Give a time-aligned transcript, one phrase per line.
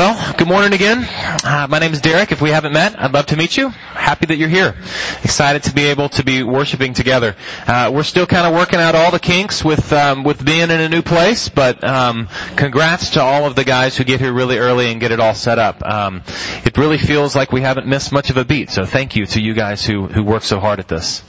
[0.00, 1.06] Well, good morning again.
[1.44, 2.32] Uh, my name is Derek.
[2.32, 3.68] If we haven't met, I'd love to meet you.
[3.68, 4.74] Happy that you're here.
[5.22, 7.36] Excited to be able to be worshiping together.
[7.66, 10.70] Uh, we're still kind of working out all the kinks with um, with being in
[10.70, 14.56] a new place, but um, congrats to all of the guys who get here really
[14.56, 15.84] early and get it all set up.
[15.84, 16.22] Um,
[16.64, 18.70] it really feels like we haven't missed much of a beat.
[18.70, 21.22] So thank you to you guys who who work so hard at this.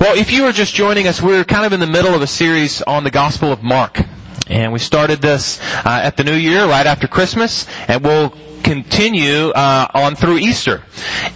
[0.00, 2.26] Well, if you are just joining us, we're kind of in the middle of a
[2.26, 4.00] series on the Gospel of Mark.
[4.48, 8.32] And we started this uh, at the new year, right after Christmas, and we'll
[8.62, 10.82] continue uh, on through Easter.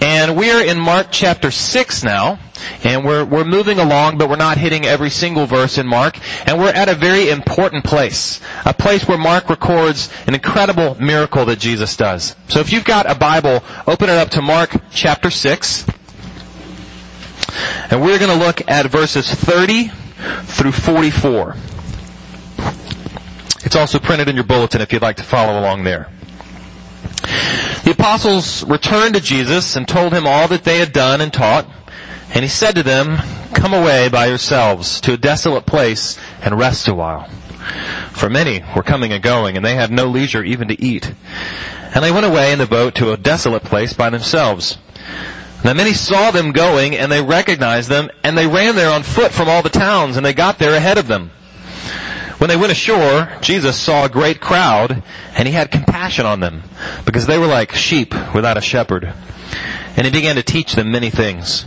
[0.01, 2.39] And we're in Mark chapter 6 now,
[2.85, 6.59] and we're, we're moving along, but we're not hitting every single verse in Mark, and
[6.59, 8.41] we're at a very important place.
[8.65, 12.37] A place where Mark records an incredible miracle that Jesus does.
[12.49, 15.87] So if you've got a Bible, open it up to Mark chapter 6,
[17.91, 19.91] and we're going to look at verses 30
[20.45, 21.57] through 44.
[23.71, 26.09] It's also printed in your bulletin if you'd like to follow along there.
[27.85, 31.69] The apostles returned to Jesus and told him all that they had done and taught.
[32.35, 33.19] And he said to them,
[33.55, 37.31] come away by yourselves to a desolate place and rest a while.
[38.11, 41.15] For many were coming and going and they had no leisure even to eat.
[41.95, 44.79] And they went away in the boat to a desolate place by themselves.
[45.65, 49.31] Now many saw them going and they recognized them and they ran there on foot
[49.31, 51.31] from all the towns and they got there ahead of them.
[52.41, 55.03] When they went ashore, Jesus saw a great crowd
[55.37, 56.63] and he had compassion on them
[57.05, 59.13] because they were like sheep without a shepherd.
[59.95, 61.67] And he began to teach them many things.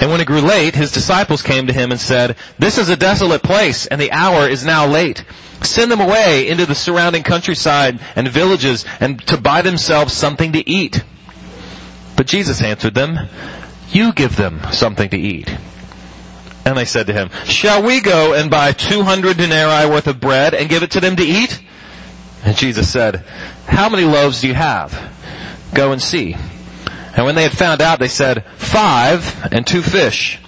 [0.00, 2.96] And when it grew late, his disciples came to him and said, this is a
[2.96, 5.24] desolate place and the hour is now late.
[5.62, 10.68] Send them away into the surrounding countryside and villages and to buy themselves something to
[10.68, 11.04] eat.
[12.16, 13.28] But Jesus answered them,
[13.90, 15.56] you give them something to eat.
[16.68, 20.52] And they said to him, shall we go and buy 200 denarii worth of bread
[20.52, 21.62] and give it to them to eat?
[22.44, 23.24] And Jesus said,
[23.66, 24.92] how many loaves do you have?
[25.74, 26.36] Go and see.
[27.16, 30.38] And when they had found out, they said, five and two fish.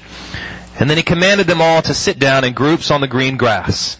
[0.78, 3.96] And then he commanded them all to sit down in groups on the green grass.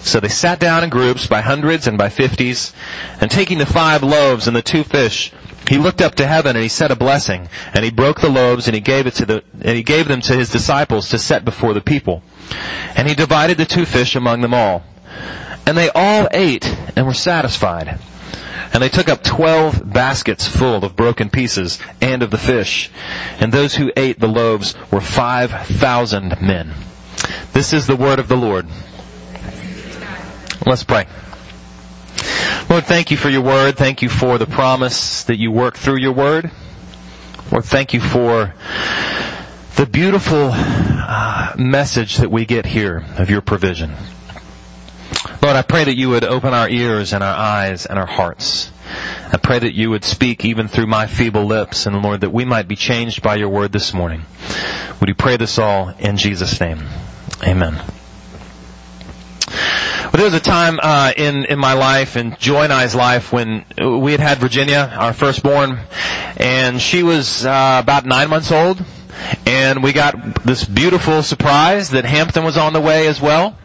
[0.00, 2.74] So they sat down in groups by hundreds and by fifties,
[3.18, 5.32] and taking the five loaves and the two fish,
[5.68, 8.66] he looked up to heaven and he said a blessing, and he broke the loaves
[8.66, 11.44] and he gave it to the, and he gave them to his disciples to set
[11.44, 12.22] before the people.
[12.96, 14.84] And he divided the two fish among them all.
[15.66, 17.98] And they all ate and were satisfied.
[18.74, 22.90] And they took up twelve baskets full of broken pieces and of the fish.
[23.38, 26.72] And those who ate the loaves were five thousand men.
[27.52, 28.66] This is the word of the Lord.
[30.66, 31.06] Let's pray.
[32.72, 33.76] Lord, thank you for your word.
[33.76, 36.50] Thank you for the promise that you work through your word.
[37.50, 38.54] Lord, thank you for
[39.76, 43.90] the beautiful uh, message that we get here of your provision.
[45.42, 48.70] Lord, I pray that you would open our ears and our eyes and our hearts.
[49.30, 52.46] I pray that you would speak even through my feeble lips and Lord, that we
[52.46, 54.22] might be changed by your word this morning.
[54.98, 56.84] Would you pray this all in Jesus' name?
[57.46, 57.82] Amen.
[60.12, 63.32] But there was a time uh, in in my life, in Joy and I's life,
[63.32, 65.78] when we had had Virginia, our firstborn,
[66.36, 68.84] and she was uh, about nine months old,
[69.46, 73.56] and we got this beautiful surprise that Hampton was on the way as well.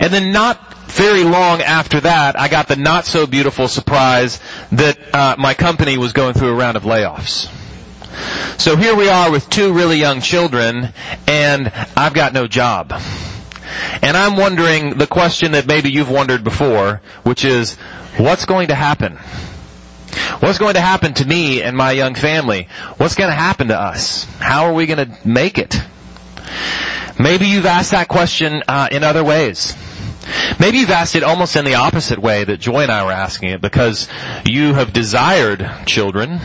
[0.00, 4.40] And then not very long after that, I got the not so beautiful surprise
[4.72, 7.48] that uh, my company was going through a round of layoffs.
[8.60, 10.92] So here we are with two really young children,
[11.28, 12.92] and I've got no job.
[14.02, 17.76] And I'm wondering the question that maybe you've wondered before, which is,
[18.16, 19.18] what's going to happen?
[20.40, 22.68] What's going to happen to me and my young family?
[22.96, 24.24] What's going to happen to us?
[24.38, 25.76] How are we going to make it?
[27.18, 29.76] Maybe you've asked that question uh, in other ways.
[30.58, 33.50] Maybe you've asked it almost in the opposite way that Joy and I were asking
[33.50, 34.08] it because
[34.44, 36.40] you have desired children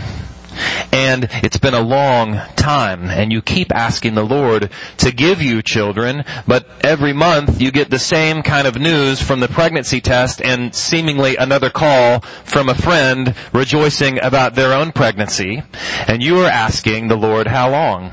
[0.92, 5.62] and it's been a long time and you keep asking the Lord to give you
[5.62, 10.42] children, but every month you get the same kind of news from the pregnancy test
[10.42, 15.64] and seemingly another call from a friend rejoicing about their own pregnancy
[16.08, 18.12] and you are asking the Lord how long?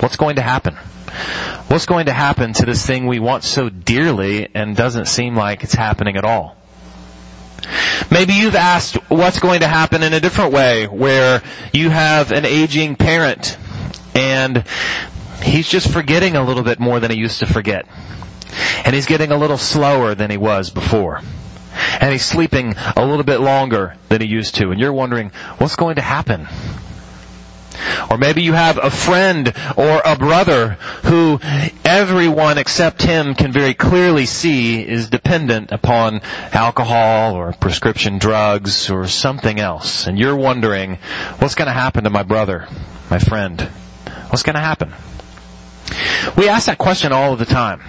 [0.00, 0.74] What's going to happen?
[1.68, 5.62] What's going to happen to this thing we want so dearly and doesn't seem like
[5.62, 6.56] it's happening at all?
[8.10, 11.42] Maybe you've asked what's going to happen in a different way where
[11.72, 13.56] you have an aging parent
[14.14, 14.64] and
[15.42, 17.86] he's just forgetting a little bit more than he used to forget.
[18.84, 21.20] And he's getting a little slower than he was before.
[22.00, 24.70] And he's sleeping a little bit longer than he used to.
[24.70, 26.48] And you're wondering, what's going to happen?
[28.10, 31.40] Or maybe you have a friend or a brother who
[31.84, 36.20] everyone except him can very clearly see is dependent upon
[36.52, 40.06] alcohol or prescription drugs or something else.
[40.06, 40.98] And you're wondering,
[41.38, 42.68] what's going to happen to my brother,
[43.10, 43.60] my friend?
[44.28, 44.92] What's going to happen?
[46.36, 47.80] We ask that question all of the time.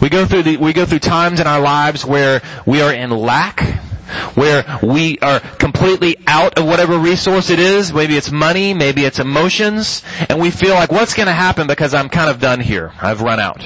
[0.00, 3.10] We go through the, we go through times in our lives where we are in
[3.10, 3.80] lack,
[4.34, 7.92] where we are completely out of whatever resource it is.
[7.92, 12.08] Maybe it's money, maybe it's emotions, and we feel like what's gonna happen because I'm
[12.08, 12.92] kind of done here.
[13.00, 13.62] I've run out.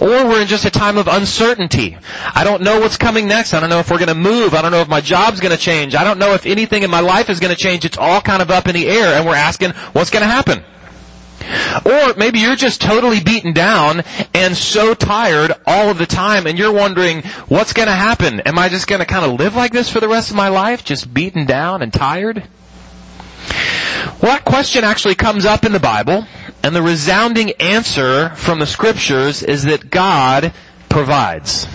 [0.00, 1.96] Or we're in just a time of uncertainty.
[2.34, 3.54] I don't know what's coming next.
[3.54, 4.54] I don't know if we're gonna move.
[4.54, 5.94] I don't know if my job's gonna change.
[5.94, 7.84] I don't know if anything in my life is gonna change.
[7.84, 10.64] It's all kind of up in the air and we're asking what's gonna happen.
[11.84, 14.02] Or maybe you're just totally beaten down
[14.34, 18.40] and so tired all of the time and you're wondering, what's gonna happen?
[18.40, 20.84] Am I just gonna kind of live like this for the rest of my life?
[20.84, 22.44] Just beaten down and tired?
[24.22, 26.26] Well, that question actually comes up in the Bible
[26.62, 30.52] and the resounding answer from the scriptures is that God
[30.88, 31.66] provides.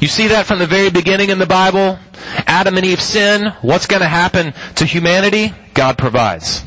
[0.00, 1.98] You see that from the very beginning in the Bible?
[2.46, 3.52] Adam and Eve sin.
[3.62, 5.54] What's gonna happen to humanity?
[5.74, 6.64] God provides.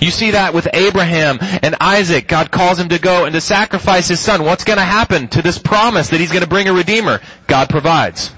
[0.00, 2.28] You see that with Abraham and Isaac.
[2.28, 4.44] God calls him to go and to sacrifice his son.
[4.44, 7.20] What's going to happen to this promise that he's going to bring a redeemer?
[7.46, 8.32] God provides.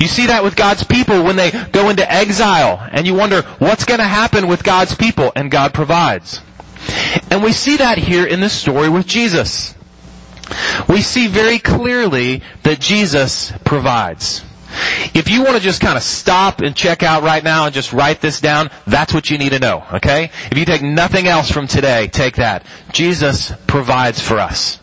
[0.00, 3.84] You see that with God's people when they go into exile and you wonder what's
[3.84, 6.40] going to happen with God's people and God provides.
[7.30, 9.74] And we see that here in this story with Jesus.
[10.88, 14.44] We see very clearly that Jesus provides.
[15.14, 17.92] If you want to just kind of stop and check out right now and just
[17.92, 20.30] write this down, that's what you need to know, okay?
[20.50, 22.64] If you take nothing else from today, take that.
[22.92, 24.80] Jesus provides for us.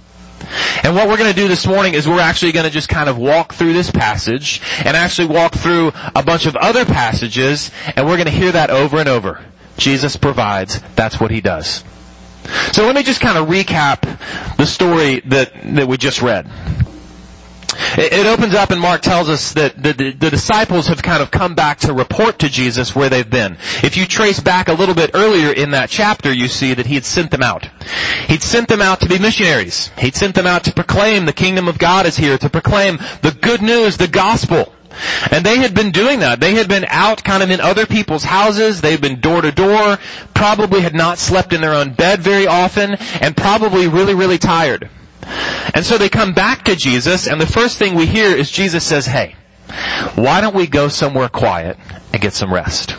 [0.84, 3.10] And what we're going to do this morning is we're actually going to just kind
[3.10, 8.08] of walk through this passage and actually walk through a bunch of other passages and
[8.08, 9.44] we're going to hear that over and over.
[9.78, 10.82] Jesus provides.
[10.96, 11.84] That's what he does.
[12.72, 16.50] So let me just kind of recap the story that, that we just read.
[17.98, 21.32] It opens up and Mark tells us that the, the, the, disciples have kind of
[21.32, 23.58] come back to report to Jesus where they've been.
[23.84, 26.96] If you trace back a little bit earlier in that chapter, you see that he
[26.96, 27.68] had sent them out.
[28.28, 29.90] He'd sent them out to be missionaries.
[29.98, 33.36] He'd sent them out to proclaim the kingdom of God is here, to proclaim the
[33.42, 34.74] good news, the gospel.
[35.32, 36.40] And they had been doing that.
[36.40, 38.82] They had been out kind of in other people's houses.
[38.82, 39.98] They'd been door to door,
[40.34, 44.90] probably had not slept in their own bed very often, and probably really, really tired.
[45.74, 48.86] And so they come back to Jesus, and the first thing we hear is Jesus
[48.86, 49.36] says, hey,
[50.16, 51.78] why don't we go somewhere quiet
[52.12, 52.96] and get some rest?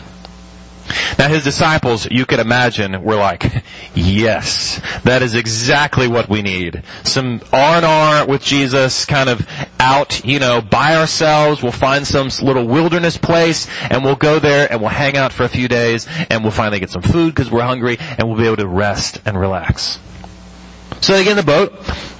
[1.17, 3.63] Now his disciples, you could imagine, were like,
[3.93, 6.83] yes, that is exactly what we need.
[7.03, 9.47] Some R&R with Jesus, kind of
[9.79, 11.61] out, you know, by ourselves.
[11.61, 15.43] We'll find some little wilderness place and we'll go there and we'll hang out for
[15.43, 18.45] a few days and we'll finally get some food because we're hungry and we'll be
[18.45, 19.99] able to rest and relax.
[21.01, 21.73] So they get in the boat.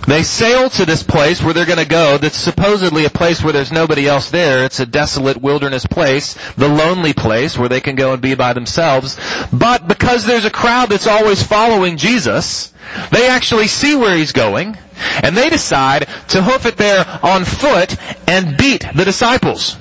[0.08, 3.54] They sail to this place where they're going to go that's supposedly a place where
[3.54, 4.66] there's nobody else there.
[4.66, 8.54] It's a desolate wilderness place, the lonely place where they can go and be by
[8.54, 9.20] themselves.
[9.54, 12.74] But because there's a crowd that's always following Jesus,
[13.12, 14.78] they actually see where he's going
[15.24, 17.96] and they decide to hoof it there on foot
[18.28, 19.78] and beat the disciples.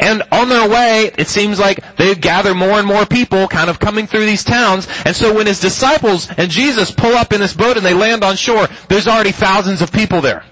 [0.00, 3.78] And on their way, it seems like they gather more and more people kind of
[3.78, 4.88] coming through these towns.
[5.04, 8.24] And so when his disciples and Jesus pull up in this boat and they land
[8.24, 10.44] on shore, there's already thousands of people there.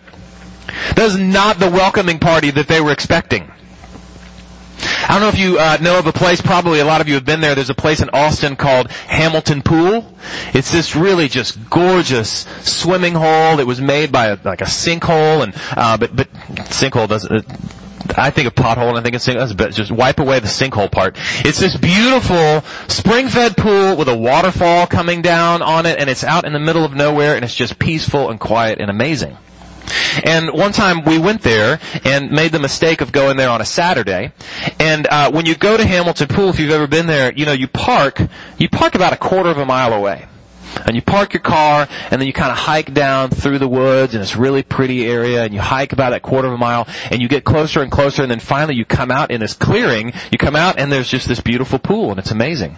[0.96, 3.50] That is not the welcoming party that they were expecting.
[4.82, 7.14] I don't know if you uh, know of a place, probably a lot of you
[7.14, 7.54] have been there.
[7.54, 10.14] There's a place in Austin called Hamilton Pool.
[10.54, 13.58] It's this really just gorgeous swimming hole.
[13.58, 16.32] It was made by a, like a sinkhole and, uh, but, but
[16.70, 17.44] sinkhole doesn't,
[18.16, 19.56] I think of pothole and I think of sinkhole.
[19.56, 21.16] That's just wipe away the sinkhole part.
[21.44, 26.44] It's this beautiful spring-fed pool with a waterfall coming down on it, and it's out
[26.44, 29.36] in the middle of nowhere, and it's just peaceful and quiet and amazing.
[30.24, 33.64] And one time we went there and made the mistake of going there on a
[33.64, 34.32] Saturday.
[34.78, 37.52] And uh, when you go to Hamilton Pool, if you've ever been there, you know
[37.52, 38.20] you park
[38.58, 40.26] you park about a quarter of a mile away
[40.86, 44.14] and you park your car and then you kind of hike down through the woods
[44.14, 47.20] and it's really pretty area and you hike about a quarter of a mile and
[47.20, 50.38] you get closer and closer and then finally you come out in this clearing, you
[50.38, 52.76] come out and there's just this beautiful pool and it's amazing.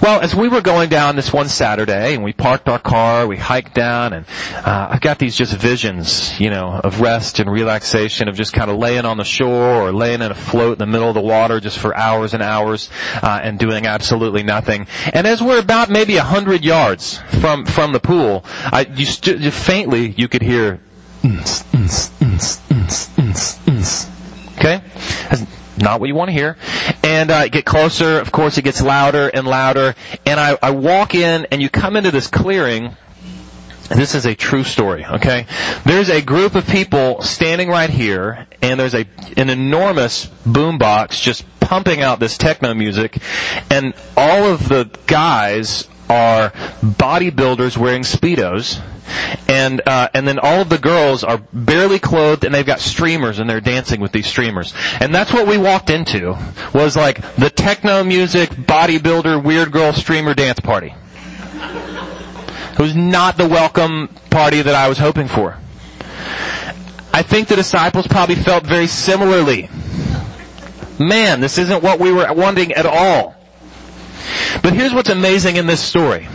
[0.00, 3.36] Well, as we were going down this one Saturday and we parked our car, we
[3.36, 8.28] hiked down and uh, I've got these just visions, you know, of rest and relaxation,
[8.28, 10.86] of just kind of laying on the shore or laying in a float in the
[10.86, 12.90] middle of the water just for hours and hours
[13.22, 14.86] uh, and doing absolutely nothing.
[15.12, 19.52] And as we're about maybe a hundred yards from from the pool, I, you st-
[19.52, 20.80] faintly you could hear.
[24.58, 24.82] Okay?
[25.78, 26.56] Not what you want to hear.
[27.02, 28.18] And uh, get closer.
[28.18, 29.94] Of course, it gets louder and louder.
[30.24, 32.96] And I, I walk in, and you come into this clearing.
[33.88, 35.46] This is a true story, okay?
[35.84, 39.06] There's a group of people standing right here, and there's a
[39.36, 43.18] an enormous boombox just pumping out this techno music,
[43.70, 48.80] and all of the guys are bodybuilders wearing speedos
[49.48, 53.38] and uh, and then all of the girls are barely clothed and they've got streamers
[53.38, 54.74] and they're dancing with these streamers.
[55.00, 56.36] And that's what we walked into
[56.74, 60.94] was like the techno music bodybuilder weird girl streamer dance party.
[62.72, 65.56] It was not the welcome party that I was hoping for.
[67.12, 69.70] I think the disciples probably felt very similarly.
[70.98, 73.35] Man this isn't what we were wanting at all
[74.62, 76.28] but here's what's amazing in this story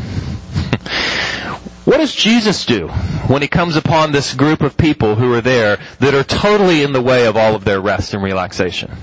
[1.84, 2.88] what does Jesus do
[3.28, 6.94] when he comes upon this group of people who are there that are totally in
[6.94, 8.96] the way of all of their rest and relaxation?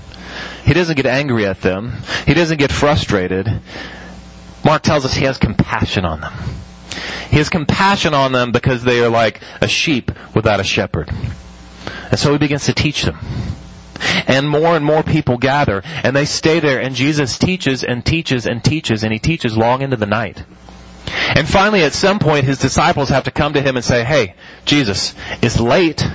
[0.63, 1.97] He doesn't get angry at them.
[2.25, 3.61] He doesn't get frustrated.
[4.63, 6.33] Mark tells us he has compassion on them.
[7.29, 11.11] He has compassion on them because they are like a sheep without a shepherd.
[12.09, 13.19] And so he begins to teach them.
[14.27, 18.45] And more and more people gather and they stay there and Jesus teaches and teaches
[18.45, 20.43] and teaches and he teaches long into the night.
[21.35, 24.35] And finally, at some point, his disciples have to come to him and say, hey,
[24.65, 26.07] Jesus, it's late.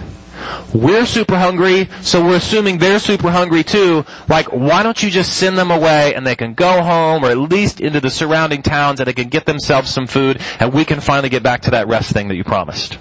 [0.74, 4.04] We're super hungry, so we're assuming they're super hungry too.
[4.28, 7.38] Like, why don't you just send them away and they can go home or at
[7.38, 11.00] least into the surrounding towns and they can get themselves some food and we can
[11.00, 12.98] finally get back to that rest thing that you promised.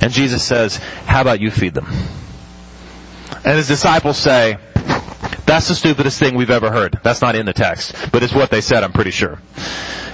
[0.00, 1.86] And Jesus says, how about you feed them?
[3.46, 4.58] And his disciples say,
[5.46, 6.98] that's the stupidest thing we've ever heard.
[7.04, 9.38] That's not in the text, but it's what they said, I'm pretty sure.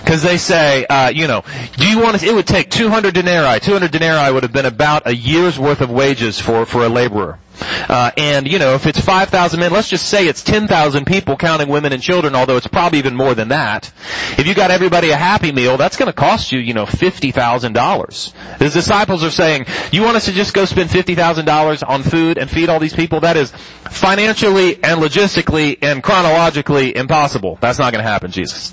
[0.04, 1.42] Because they say, uh, you know,
[1.78, 3.58] do you want to, it would take 200 denarii.
[3.60, 7.38] 200 denarii would have been about a year's worth of wages for, for a laborer.
[7.60, 11.68] Uh, and, you know, if it's 5,000 men, let's just say it's 10,000 people counting
[11.68, 13.92] women and children, although it's probably even more than that.
[14.38, 18.58] If you got everybody a happy meal, that's gonna cost you, you know, $50,000.
[18.58, 22.50] His disciples are saying, you want us to just go spend $50,000 on food and
[22.50, 23.20] feed all these people?
[23.20, 23.52] That is
[23.90, 27.58] financially and logistically and chronologically impossible.
[27.60, 28.72] That's not gonna happen, Jesus.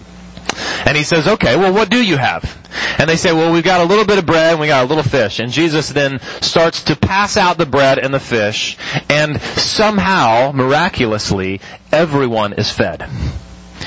[0.86, 2.58] And he says, okay, well what do you have?
[2.98, 4.88] And they say, well we've got a little bit of bread and we got a
[4.88, 5.39] little fish.
[5.39, 8.77] And Jesus then starts to pass out the bread and the fish
[9.10, 13.08] and somehow, miraculously, everyone is fed.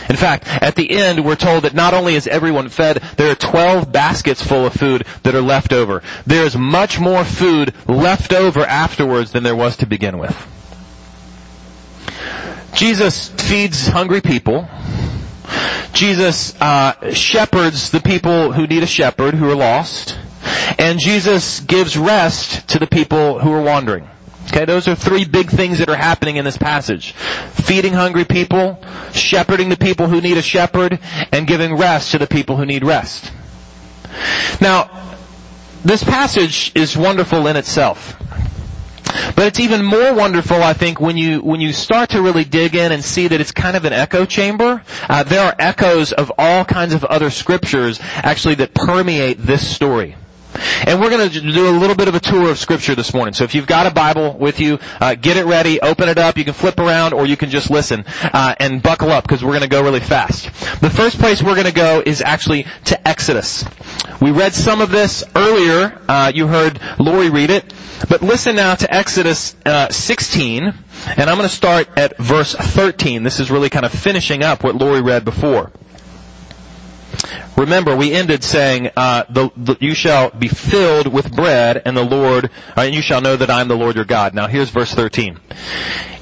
[0.09, 3.35] In fact, at the end, we're told that not only is everyone fed, there are
[3.35, 6.03] 12 baskets full of food that are left over.
[6.27, 10.37] There is much more food left over afterwards than there was to begin with.
[12.75, 14.69] Jesus feeds hungry people.
[15.93, 20.19] Jesus uh, shepherds the people who need a shepherd, who are lost,
[20.79, 24.09] and Jesus gives rest to the people who are wandering.
[24.47, 27.13] Okay, those are three big things that are happening in this passage.
[27.13, 28.83] Feeding hungry people,
[29.13, 30.99] shepherding the people who need a shepherd,
[31.31, 33.33] and giving rest to the people who need rest.
[34.61, 35.17] Now,
[35.85, 38.17] this passage is wonderful in itself.
[39.37, 42.75] But it's even more wonderful, I think, when you when you start to really dig
[42.75, 44.83] in and see that it's kind of an echo chamber.
[45.09, 50.17] Uh, there are echoes of all kinds of other scriptures actually that permeate this story.
[50.85, 53.35] And we're going to do a little bit of a tour of scripture this morning.
[53.35, 56.37] So if you've got a Bible with you, uh, get it ready, open it up.
[56.37, 59.53] You can flip around or you can just listen uh, and buckle up because we're
[59.53, 60.47] going to go really fast.
[60.81, 63.65] The first place we're going to go is actually to Exodus.
[64.21, 66.01] We read some of this earlier.
[66.09, 67.73] Uh, you heard Lori read it.
[68.09, 73.23] But listen now to Exodus uh, 16, and I'm going to start at verse 13.
[73.23, 75.71] This is really kind of finishing up what Lori read before.
[77.57, 82.05] Remember, we ended saying, uh, the, the, "You shall be filled with bread, and the
[82.05, 84.71] Lord, uh, and you shall know that I am the Lord your God." Now, here's
[84.71, 85.39] verse 13.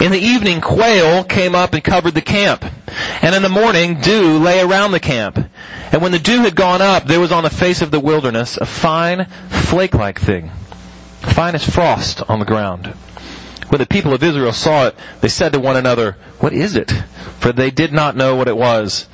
[0.00, 2.64] In the evening, quail came up and covered the camp,
[3.22, 5.48] and in the morning, dew lay around the camp.
[5.92, 8.56] And when the dew had gone up, there was on the face of the wilderness
[8.56, 10.50] a fine flake-like thing,
[11.20, 12.94] fine as frost on the ground.
[13.68, 16.92] When the people of Israel saw it, they said to one another, "What is it?"
[17.38, 19.06] For they did not know what it was.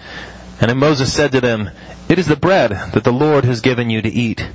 [0.61, 1.71] And then Moses said to them,
[2.09, 4.49] It is the bread that the Lord has given you to eat.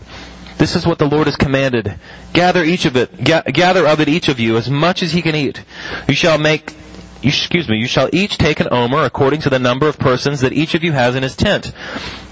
[0.57, 1.95] This is what the Lord has commanded.
[2.33, 5.21] Gather each of it, ga- gather of it each of you as much as he
[5.21, 5.63] can eat.
[6.07, 6.75] You shall make,
[7.23, 10.53] excuse me, you shall each take an omer according to the number of persons that
[10.53, 11.73] each of you has in his tent.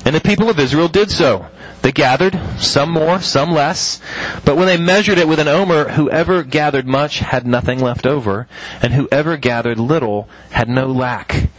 [0.05, 1.47] And the people of Israel did so.
[1.81, 4.01] They gathered, some more, some less.
[4.45, 8.47] But when they measured it with an omer, whoever gathered much had nothing left over,
[8.81, 11.49] and whoever gathered little had no lack.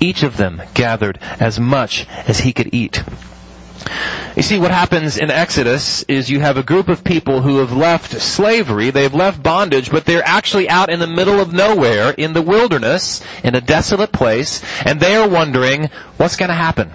[0.00, 3.02] Each of them gathered as much as he could eat.
[4.36, 7.72] You see, what happens in Exodus is you have a group of people who have
[7.72, 12.34] left slavery, they've left bondage, but they're actually out in the middle of nowhere, in
[12.34, 15.88] the wilderness, in a desolate place, and they are wondering,
[16.18, 16.90] what's gonna happen?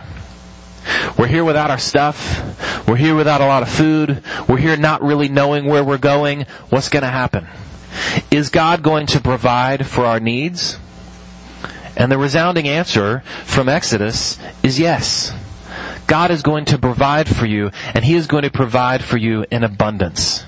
[1.18, 2.88] We're here without our stuff.
[2.88, 4.24] We're here without a lot of food.
[4.48, 6.46] We're here not really knowing where we're going.
[6.70, 7.48] What's gonna happen?
[8.30, 10.78] Is God going to provide for our needs?
[12.02, 15.32] And the resounding answer from Exodus is yes.
[16.08, 19.46] God is going to provide for you, and He is going to provide for you
[19.52, 20.44] in abundance.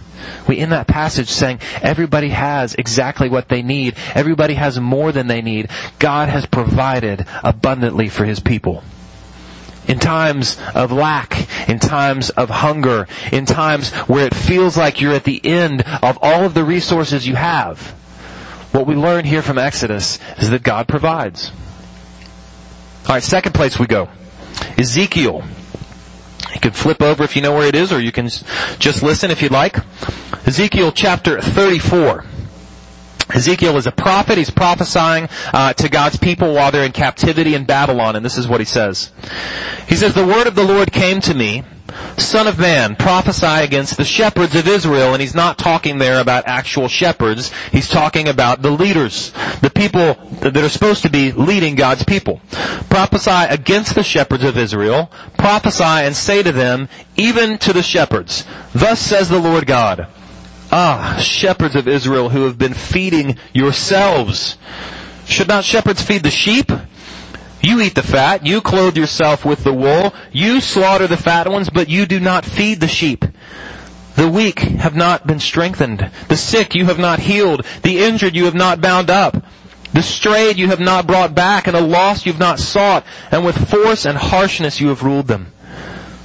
[0.47, 3.95] We in that passage saying everybody has exactly what they need.
[4.15, 5.69] Everybody has more than they need.
[5.99, 8.83] God has provided abundantly for His people.
[9.87, 15.13] In times of lack, in times of hunger, in times where it feels like you're
[15.13, 17.93] at the end of all of the resources you have,
[18.73, 21.51] what we learn here from Exodus is that God provides.
[23.07, 24.09] Alright, second place we go.
[24.77, 25.43] Ezekiel.
[26.53, 28.29] You can flip over if you know where it is, or you can
[28.79, 29.77] just listen if you'd like.
[30.45, 32.25] Ezekiel chapter 34.
[33.33, 34.37] Ezekiel is a prophet.
[34.37, 38.47] He's prophesying uh, to God's people while they're in captivity in Babylon, and this is
[38.47, 39.11] what he says.
[39.87, 41.63] He says, "The word of the Lord came to me,
[42.17, 45.13] Son of man, prophesy against the shepherds of Israel.
[45.13, 47.51] And he's not talking there about actual shepherds.
[47.71, 49.31] He's talking about the leaders,
[49.61, 52.41] the people that are supposed to be leading God's people.
[52.89, 55.11] Prophesy against the shepherds of Israel.
[55.37, 60.07] Prophesy and say to them, even to the shepherds, thus says the Lord God,
[60.71, 64.57] Ah, shepherds of Israel who have been feeding yourselves.
[65.25, 66.71] Should not shepherds feed the sheep?
[67.63, 71.69] You eat the fat, you clothe yourself with the wool, you slaughter the fat ones,
[71.69, 73.23] but you do not feed the sheep.
[74.17, 76.11] The weak have not been strengthened.
[76.27, 77.65] The sick you have not healed.
[77.81, 79.43] The injured you have not bound up.
[79.93, 83.45] The strayed you have not brought back, and the lost you have not sought, and
[83.45, 85.53] with force and harshness you have ruled them.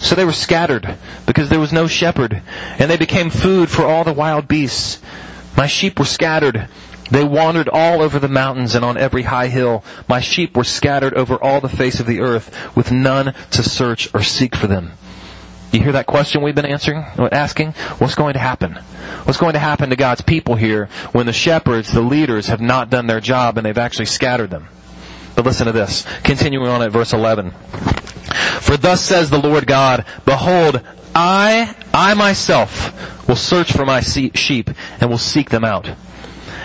[0.00, 2.42] So they were scattered, because there was no shepherd,
[2.78, 5.00] and they became food for all the wild beasts.
[5.56, 6.68] My sheep were scattered,
[7.10, 9.84] they wandered all over the mountains and on every high hill.
[10.08, 14.12] My sheep were scattered over all the face of the earth with none to search
[14.14, 14.92] or seek for them.
[15.72, 17.72] You hear that question we've been answering, asking?
[17.98, 18.74] What's going to happen?
[19.24, 22.88] What's going to happen to God's people here when the shepherds, the leaders, have not
[22.88, 24.68] done their job and they've actually scattered them?
[25.36, 26.06] But listen to this.
[26.24, 27.50] Continuing on at verse 11.
[28.60, 30.80] For thus says the Lord God, Behold,
[31.14, 35.90] I, I myself will search for my sheep and will seek them out.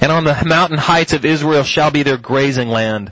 [0.00, 3.10] and on the mountain heights of Israel shall be their grazing land.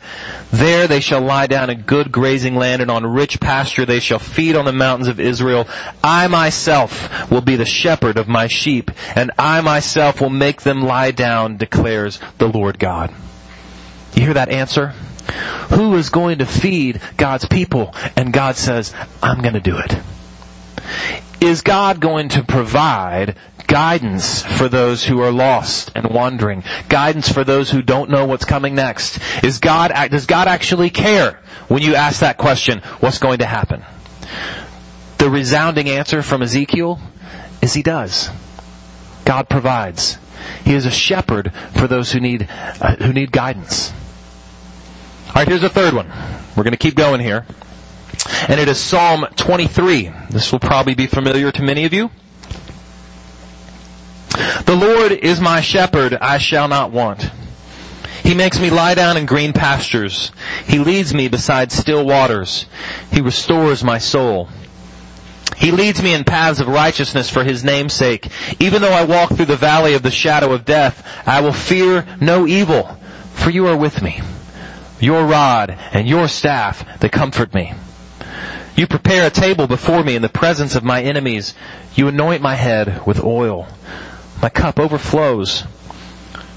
[0.52, 4.18] There they shall lie down in good grazing land, and on rich pasture they shall
[4.18, 5.66] feed on the mountains of Israel.
[6.02, 10.82] I myself will be the shepherd of my sheep, and I myself will make them
[10.82, 13.12] lie down, declares the Lord God.
[14.14, 14.94] You hear that answer?
[15.70, 17.94] Who is going to feed God's people?
[18.16, 19.96] And God says, I'm going to do it.
[21.40, 27.44] Is God going to provide guidance for those who are lost and wandering, guidance for
[27.44, 29.18] those who don't know what's coming next.
[29.42, 33.84] Is God, does God actually care when you ask that question, what's going to happen?
[35.18, 37.00] The resounding answer from Ezekiel
[37.62, 38.30] is he does.
[39.24, 40.18] God provides.
[40.64, 43.92] He is a shepherd for those who need, uh, who need guidance.
[45.28, 46.12] Alright, here's a third one.
[46.56, 47.46] We're gonna keep going here.
[48.48, 50.12] And it is Psalm 23.
[50.30, 52.10] This will probably be familiar to many of you.
[54.34, 57.30] The Lord is my shepherd, I shall not want.
[58.24, 60.32] He makes me lie down in green pastures.
[60.66, 62.66] He leads me beside still waters.
[63.12, 64.48] He restores my soul.
[65.56, 68.28] He leads me in paths of righteousness for his name's sake.
[68.58, 72.06] Even though I walk through the valley of the shadow of death, I will fear
[72.20, 72.98] no evil,
[73.34, 74.20] for you are with me.
[75.00, 77.74] Your rod and your staff, they comfort me.
[78.74, 81.54] You prepare a table before me in the presence of my enemies.
[81.94, 83.68] You anoint my head with oil.
[84.42, 85.64] My cup overflows.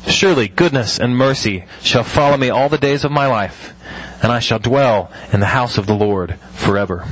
[0.08, 3.74] Surely goodness and mercy shall follow me all the days of my life,
[4.22, 7.06] and I shall dwell in the house of the Lord forever.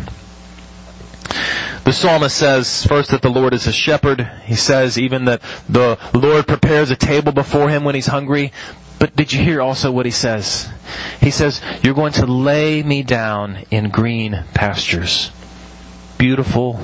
[1.84, 4.28] The psalmist says first that the Lord is a shepherd.
[4.46, 8.52] He says even that the Lord prepares a table before him when he's hungry.
[8.98, 10.70] But did you hear also what he says?
[11.22, 15.32] He says, you're going to lay me down in green pastures.
[16.18, 16.78] Beautiful,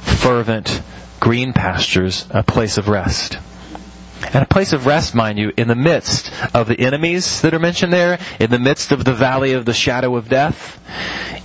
[0.00, 0.80] fervent,
[1.20, 3.38] green pastures, a place of rest.
[4.22, 7.58] And a place of rest, mind you, in the midst of the enemies that are
[7.58, 10.80] mentioned there, in the midst of the valley of the shadow of death,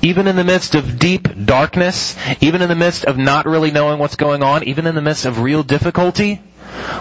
[0.02, 4.00] even in the midst of deep darkness, even in the midst of not really knowing
[4.00, 6.42] what's going on, even in the midst of real difficulty,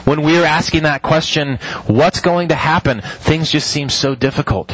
[0.04, 1.56] when we're asking that question,
[1.86, 4.72] what's going to happen, things just seem so difficult.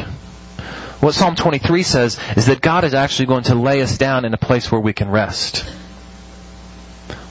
[0.99, 4.33] What Psalm 23 says is that God is actually going to lay us down in
[4.33, 5.65] a place where we can rest.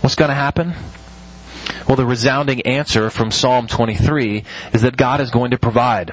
[0.01, 0.75] What's going to happen?
[1.87, 6.13] Well, the resounding answer from Psalm 23 is that God is going to provide.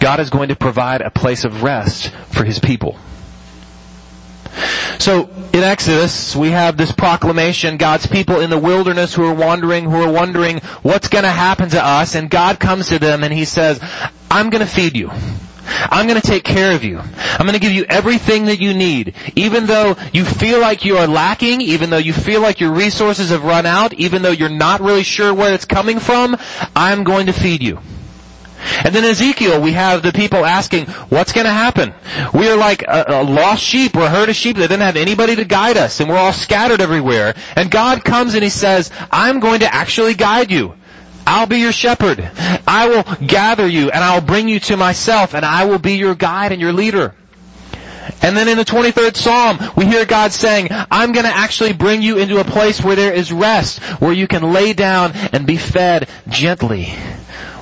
[0.00, 2.98] God is going to provide a place of rest for His people.
[4.98, 9.84] So, in Exodus, we have this proclamation, God's people in the wilderness who are wandering,
[9.84, 13.44] who are wondering what's gonna happen to us, and God comes to them and He
[13.44, 13.80] says,
[14.30, 15.10] I'm gonna feed you.
[15.90, 16.98] I'm going to take care of you.
[16.98, 19.14] I'm going to give you everything that you need.
[19.36, 23.30] Even though you feel like you are lacking, even though you feel like your resources
[23.30, 26.36] have run out, even though you're not really sure where it's coming from,
[26.74, 27.80] I'm going to feed you.
[28.84, 31.92] And then Ezekiel, we have the people asking, what's going to happen?
[32.32, 34.96] We are like a, a, lost sheep or a herd of sheep that didn't have
[34.96, 37.34] anybody to guide us and we're all scattered everywhere.
[37.56, 40.74] And God comes and He says, I'm going to actually guide you.
[41.26, 42.30] I'll be your shepherd.
[42.66, 46.14] I will gather you and I'll bring you to myself and I will be your
[46.14, 47.14] guide and your leader.
[48.20, 52.18] And then in the 23rd Psalm, we hear God saying, I'm gonna actually bring you
[52.18, 56.08] into a place where there is rest, where you can lay down and be fed
[56.28, 56.86] gently,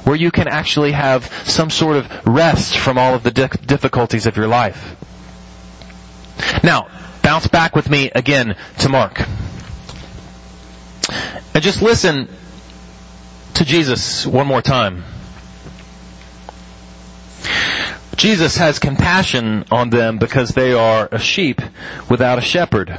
[0.05, 4.37] where you can actually have some sort of rest from all of the difficulties of
[4.37, 4.97] your life.
[6.65, 6.89] Now,
[7.23, 9.23] bounce back with me again to Mark.
[11.55, 12.29] And just listen
[13.65, 15.05] to Jesus one more time.
[18.17, 21.61] Jesus has compassion on them because they are a sheep
[22.11, 22.99] without a shepherd.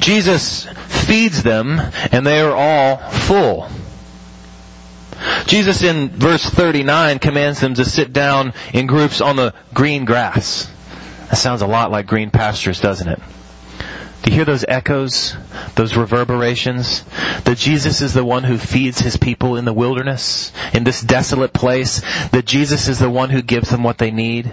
[0.00, 1.78] Jesus feeds them
[2.10, 3.68] and they are all full.
[5.46, 10.70] Jesus in verse 39 commands them to sit down in groups on the green grass.
[11.28, 13.20] That sounds a lot like green pastures, doesn't it?
[14.26, 15.36] Do you hear those echoes,
[15.76, 17.04] those reverberations?
[17.44, 21.52] That Jesus is the one who feeds his people in the wilderness, in this desolate
[21.52, 22.00] place.
[22.32, 24.52] That Jesus is the one who gives them what they need.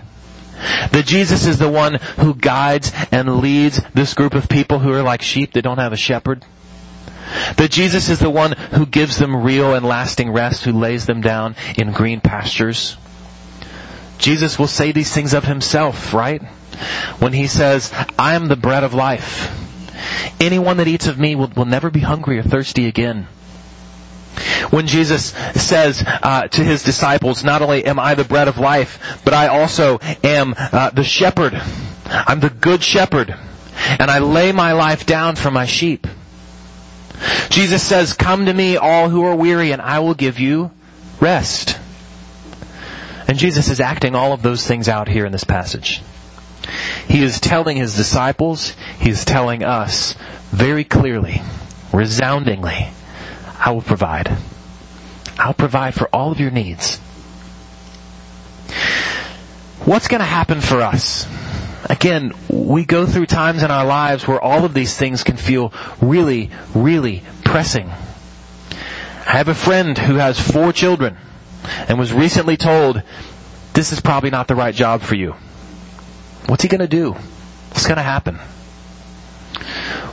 [0.92, 5.02] That Jesus is the one who guides and leads this group of people who are
[5.02, 6.46] like sheep that don't have a shepherd.
[7.58, 11.20] That Jesus is the one who gives them real and lasting rest, who lays them
[11.20, 12.96] down in green pastures.
[14.20, 16.44] Jesus will say these things of himself, right?
[17.18, 19.62] When he says, I am the bread of life.
[20.40, 23.28] Anyone that eats of me will, will never be hungry or thirsty again.
[24.70, 29.22] When Jesus says uh, to his disciples, not only am I the bread of life,
[29.24, 31.62] but I also am uh, the shepherd.
[32.06, 33.36] I'm the good shepherd.
[34.00, 36.08] And I lay my life down for my sheep.
[37.50, 40.72] Jesus says, come to me all who are weary and I will give you
[41.20, 41.78] rest.
[43.28, 46.02] And Jesus is acting all of those things out here in this passage.
[47.08, 50.16] He is telling his disciples, he is telling us
[50.52, 51.42] very clearly,
[51.92, 52.90] resoundingly,
[53.60, 54.38] I will provide.
[55.38, 57.00] I'll provide for all of your needs.
[59.86, 61.28] What's going to happen for us?
[61.90, 65.74] Again, we go through times in our lives where all of these things can feel
[66.02, 67.90] really, really pressing.
[67.90, 71.18] I have a friend who has four children
[71.88, 73.02] and was recently told,
[73.74, 75.36] this is probably not the right job for you.
[76.48, 77.14] What's he going to do?
[77.14, 78.36] What's going to happen?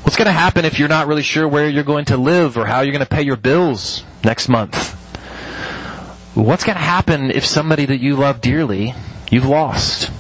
[0.03, 2.67] What's going to happen if you're not really sure where you're going to live or
[2.67, 4.95] how you're going to pay your bills next month?
[6.35, 8.95] What's going to happen if somebody that you love dearly,
[9.31, 10.11] you've lost?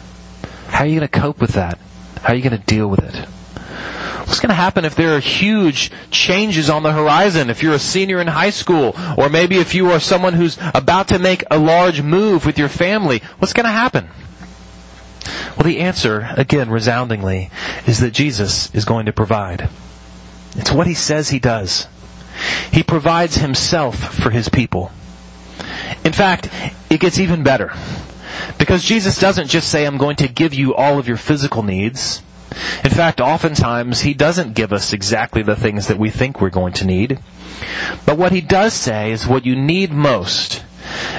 [0.68, 1.78] How are you going to cope with that?
[2.22, 3.14] How are you going to deal with it?
[4.26, 7.50] What's going to happen if there are huge changes on the horizon?
[7.50, 11.08] If you're a senior in high school, or maybe if you are someone who's about
[11.08, 14.08] to make a large move with your family, what's going to happen?
[15.60, 17.50] Well, the answer, again, resoundingly,
[17.86, 19.68] is that Jesus is going to provide.
[20.56, 21.86] It's what he says he does.
[22.72, 24.90] He provides himself for his people.
[26.02, 26.48] In fact,
[26.88, 27.74] it gets even better.
[28.56, 32.22] Because Jesus doesn't just say, I'm going to give you all of your physical needs.
[32.82, 36.72] In fact, oftentimes, he doesn't give us exactly the things that we think we're going
[36.72, 37.18] to need.
[38.06, 40.64] But what he does say is what you need most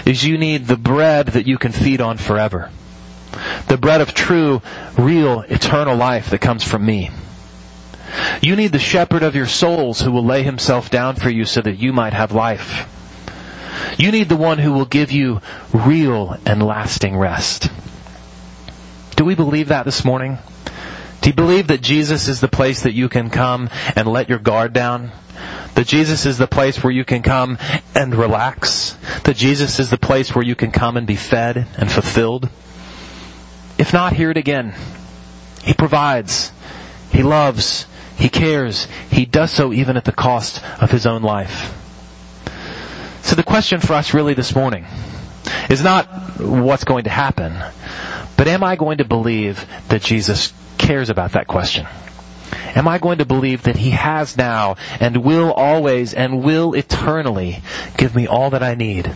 [0.03, 2.71] is you need the bread that you can feed on forever.
[3.67, 4.61] The bread of true,
[4.97, 7.11] real, eternal life that comes from me.
[8.41, 11.61] You need the shepherd of your souls who will lay himself down for you so
[11.61, 12.87] that you might have life.
[13.97, 15.41] You need the one who will give you
[15.73, 17.71] real and lasting rest.
[19.15, 20.39] Do we believe that this morning?
[21.21, 24.39] Do you believe that Jesus is the place that you can come and let your
[24.39, 25.11] guard down
[25.75, 27.57] That Jesus is the place where you can come
[27.95, 28.97] and relax.
[29.23, 32.49] That Jesus is the place where you can come and be fed and fulfilled.
[33.81, 34.75] If not, hear it again.
[35.63, 36.51] He provides.
[37.11, 37.87] He loves.
[38.15, 38.87] He cares.
[39.09, 41.73] He does so even at the cost of his own life.
[43.23, 44.85] So the question for us really this morning
[45.67, 46.05] is not
[46.39, 47.57] what's going to happen,
[48.37, 51.87] but am I going to believe that Jesus cares about that question?
[52.75, 57.63] Am I going to believe that He has now and will always and will eternally
[57.97, 59.11] give me all that I need?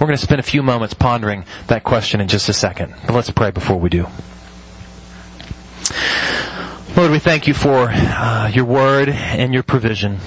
[0.00, 2.94] We're going to spend a few moments pondering that question in just a second.
[3.06, 4.06] But let's pray before we do.
[6.96, 10.18] Lord, we thank you for uh, your word and your provision.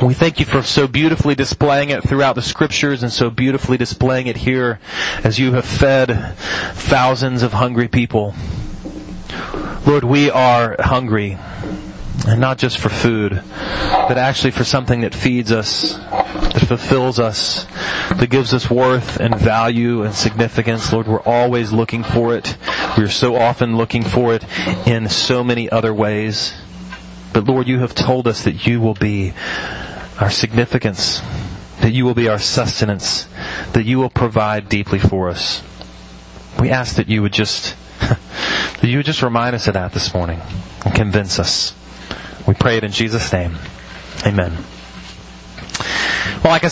[0.00, 4.28] We thank you for so beautifully displaying it throughout the scriptures and so beautifully displaying
[4.28, 4.78] it here
[5.24, 6.36] as you have fed
[6.74, 8.32] thousands of hungry people.
[9.84, 11.36] Lord, we are hungry
[12.26, 15.98] and not just for food, but actually for something that feeds us,
[16.52, 17.66] that fulfills us,
[18.10, 20.92] that gives us worth and value and significance.
[20.92, 22.56] Lord, we're always looking for it.
[22.96, 24.44] We're so often looking for it
[24.86, 26.54] in so many other ways.
[27.32, 29.32] But Lord, you have told us that you will be
[30.20, 31.20] our significance,
[31.80, 33.26] that you will be our sustenance,
[33.72, 35.62] that you will provide deeply for us.
[36.60, 40.12] We ask that you would just that you would just remind us of that this
[40.12, 40.40] morning
[40.84, 41.74] and convince us.
[42.46, 43.56] We pray it in Jesus' name.
[44.26, 44.58] Amen.
[46.42, 46.68] Well, like I